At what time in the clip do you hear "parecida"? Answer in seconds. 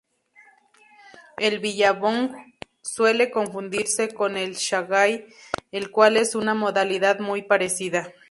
7.43-8.11